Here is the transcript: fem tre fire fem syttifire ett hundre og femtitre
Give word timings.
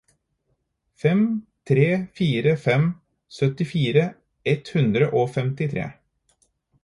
fem 1.01 1.19
tre 1.71 1.83
fire 2.19 2.55
fem 2.63 2.87
syttifire 3.39 4.05
ett 4.55 4.71
hundre 4.77 5.11
og 5.23 5.29
femtitre 5.37 5.85